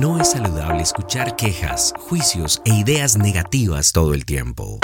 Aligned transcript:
No 0.00 0.18
es 0.18 0.30
saludable 0.30 0.80
escuchar 0.80 1.36
quejas, 1.36 1.92
juicios 2.08 2.62
e 2.64 2.72
ideas 2.72 3.18
negativas 3.18 3.92
todo 3.92 4.14
el 4.14 4.24
tiempo. 4.24 4.78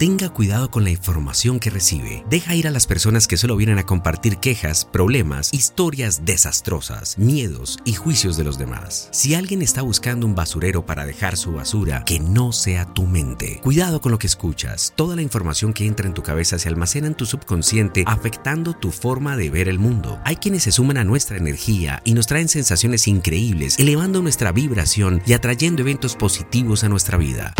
Tenga 0.00 0.30
cuidado 0.30 0.70
con 0.70 0.82
la 0.82 0.88
información 0.88 1.60
que 1.60 1.68
recibe. 1.68 2.24
Deja 2.30 2.54
ir 2.54 2.66
a 2.66 2.70
las 2.70 2.86
personas 2.86 3.28
que 3.28 3.36
solo 3.36 3.54
vienen 3.54 3.76
a 3.76 3.84
compartir 3.84 4.38
quejas, 4.38 4.86
problemas, 4.86 5.52
historias 5.52 6.24
desastrosas, 6.24 7.18
miedos 7.18 7.78
y 7.84 7.92
juicios 7.92 8.38
de 8.38 8.44
los 8.44 8.56
demás. 8.56 9.10
Si 9.12 9.34
alguien 9.34 9.60
está 9.60 9.82
buscando 9.82 10.24
un 10.24 10.34
basurero 10.34 10.86
para 10.86 11.04
dejar 11.04 11.36
su 11.36 11.52
basura, 11.52 12.02
que 12.06 12.18
no 12.18 12.52
sea 12.52 12.86
tu 12.86 13.06
mente. 13.06 13.60
Cuidado 13.62 14.00
con 14.00 14.10
lo 14.10 14.18
que 14.18 14.26
escuchas. 14.26 14.94
Toda 14.96 15.16
la 15.16 15.20
información 15.20 15.74
que 15.74 15.84
entra 15.84 16.06
en 16.06 16.14
tu 16.14 16.22
cabeza 16.22 16.58
se 16.58 16.70
almacena 16.70 17.06
en 17.06 17.14
tu 17.14 17.26
subconsciente, 17.26 18.04
afectando 18.06 18.72
tu 18.72 18.92
forma 18.92 19.36
de 19.36 19.50
ver 19.50 19.68
el 19.68 19.78
mundo. 19.78 20.18
Hay 20.24 20.36
quienes 20.36 20.62
se 20.62 20.72
suman 20.72 20.96
a 20.96 21.04
nuestra 21.04 21.36
energía 21.36 22.00
y 22.06 22.14
nos 22.14 22.26
traen 22.26 22.48
sensaciones 22.48 23.06
increíbles, 23.06 23.78
elevando 23.78 24.22
nuestra 24.22 24.50
vibración 24.50 25.20
y 25.26 25.34
atrayendo 25.34 25.82
eventos 25.82 26.16
positivos 26.16 26.84
a 26.84 26.88
nuestra 26.88 27.18
vida. 27.18 27.52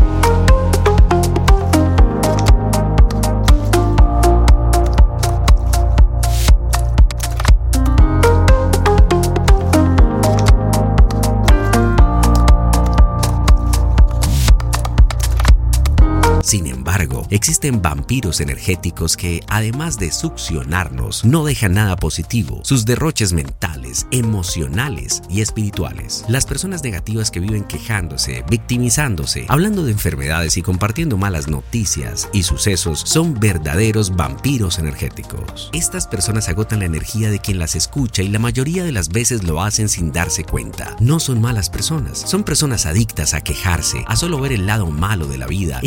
Sin 16.51 16.67
embargo, 16.91 17.25
existen 17.31 17.81
vampiros 17.83 18.41
energéticos 18.41 19.17
que, 19.17 19.45
además 19.47 19.97
de 19.97 20.11
succionarnos, 20.11 21.25
no 21.25 21.45
dejan 21.45 21.75
nada 21.75 21.95
positivo, 21.95 22.63
sus 22.65 22.85
derroches 22.85 23.33
mentales, 23.33 24.09
emocionales 24.11 25.23
y 25.31 25.41
espirituales. 25.41 26.25
Las 26.27 26.47
personas 26.47 26.83
negativas 26.83 27.31
que 27.31 27.39
viven 27.39 27.63
quejándose, 27.63 28.45
victimizándose, 28.51 29.47
hablando 29.47 29.85
de 29.85 29.93
enfermedades 29.93 30.57
y 30.57 30.63
compartiendo 30.63 31.17
malas 31.17 31.47
noticias 31.47 32.29
y 32.33 32.43
sucesos 32.43 33.03
son 33.07 33.39
verdaderos 33.39 34.17
vampiros 34.17 34.81
energéticos. 34.81 35.71
Estas 35.73 36.09
personas 36.09 36.49
agotan 36.49 36.81
la 36.81 36.87
energía 36.87 37.31
de 37.31 37.39
quien 37.39 37.61
las 37.61 37.77
escucha 37.77 38.23
y 38.23 38.29
la 38.29 38.41
mayoría 38.41 38.83
de 38.83 38.91
las 38.91 39.11
veces 39.11 39.45
lo 39.45 39.63
hacen 39.63 39.89
sin 39.89 40.11
darse 40.11 40.43
cuenta. 40.43 40.97
No 40.99 41.21
son 41.21 41.41
malas 41.41 41.71
personas, 41.71 42.19
son 42.19 42.43
personas 42.43 42.85
adictas 42.85 43.33
a 43.33 43.43
quejarse, 43.43 44.05
a 44.09 44.17
solo 44.17 44.41
ver 44.41 44.53
el 44.53 44.67
lado 44.67 44.91
malo 44.91 45.29
de 45.29 45.39
la 45.39 45.47
vida 45.47 45.79
e 45.85 45.87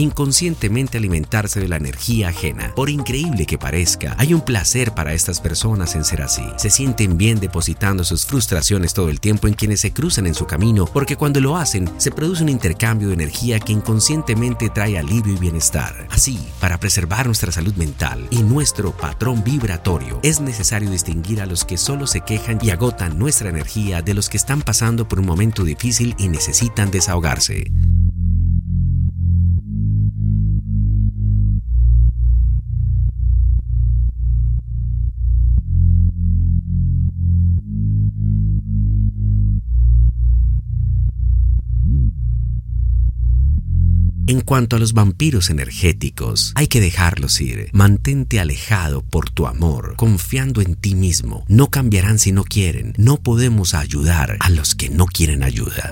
alimentarse 0.98 1.60
de 1.60 1.68
la 1.68 1.78
energía 1.78 2.30
ajena. 2.30 2.74
Por 2.76 2.90
increíble 2.90 3.46
que 3.46 3.58
parezca, 3.58 4.16
hay 4.18 4.34
un 4.34 4.42
placer 4.42 4.94
para 4.94 5.14
estas 5.14 5.40
personas 5.40 5.96
en 5.96 6.04
ser 6.04 6.22
así. 6.22 6.44
Se 6.58 6.70
sienten 6.70 7.18
bien 7.18 7.40
depositando 7.40 8.04
sus 8.04 8.26
frustraciones 8.26 8.94
todo 8.94 9.10
el 9.10 9.20
tiempo 9.20 9.48
en 9.48 9.54
quienes 9.54 9.82
se 9.82 9.94
cruzan 9.94 10.28
en 10.28 10.36
su 10.36 10.46
camino, 10.46 10.86
porque 10.86 11.16
cuando 11.16 11.40
lo 11.40 11.58
hacen, 11.58 11.90
se 11.98 12.12
produce 12.12 12.44
un 12.44 12.50
intercambio 12.50 13.10
de 13.10 13.16
energía 13.16 13.60
que 13.60 13.74
inconscientemente 13.74 14.70
trae 14.70 14.98
alivio 14.98 15.34
y 15.34 15.38
bienestar. 15.38 16.08
Así, 16.10 16.40
para 16.60 16.80
preservar 16.80 17.26
nuestra 17.26 17.52
salud 17.52 17.74
mental 17.76 18.28
y 18.30 18.44
nuestro 18.44 18.92
patrón 18.92 19.44
vibratorio, 19.44 20.20
es 20.24 20.42
necesario 20.42 20.90
distinguir 20.90 21.42
a 21.42 21.46
los 21.46 21.66
que 21.66 21.78
solo 21.78 22.08
se 22.08 22.22
quejan 22.22 22.60
y 22.62 22.70
agotan 22.70 23.18
nuestra 23.18 23.50
energía 23.50 24.02
de 24.02 24.14
los 24.14 24.30
que 24.30 24.38
están 24.38 24.62
pasando 24.62 25.08
por 25.08 25.20
un 25.20 25.26
momento 25.26 25.64
difícil 25.64 26.16
y 26.18 26.28
necesitan 26.28 26.92
desahogarse. 26.92 27.72
En 44.26 44.40
cuanto 44.40 44.78
a 44.78 44.80
los 44.80 44.94
vampiros 44.94 45.50
energéticos, 45.50 46.54
hay 46.56 46.68
que 46.68 46.80
dejarlos 46.80 47.42
ir. 47.42 47.70
Mantente 47.74 48.40
alejado 48.40 49.02
por 49.02 49.30
tu 49.30 49.48
amor, 49.48 49.96
confiando 49.98 50.62
en 50.62 50.76
ti 50.76 50.96
mismo. 50.96 51.44
No 51.50 51.70
cambiarán 51.70 52.20
si 52.20 52.32
no 52.32 52.46
quieren. 52.46 52.94
No 52.98 53.18
podemos 53.18 53.74
ayudar 53.74 54.38
a 54.40 54.50
los 54.50 54.76
que 54.76 54.90
no 54.90 55.08
quieren 55.08 55.44
ayuda. 55.44 55.92